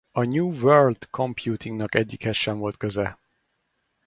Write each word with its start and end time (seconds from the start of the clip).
A 0.15 0.23
New 0.25 0.47
World 0.51 1.09
Computingnak 1.11 1.95
egyikhez 1.95 2.35
sem 2.35 2.57
volt 2.57 2.77
köze. 2.77 3.19